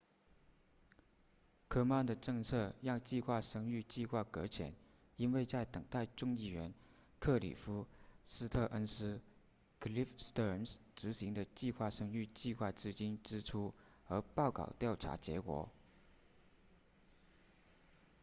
[1.67, 4.73] 科曼的政策让计划生育计划搁浅
[5.15, 6.73] 因为在等待众议员
[7.19, 7.85] 克里夫
[8.23, 9.21] 斯特恩斯
[9.79, 13.75] cliff stearns 执行的计划生育计划资金支出
[14.07, 15.69] 和报告调查结果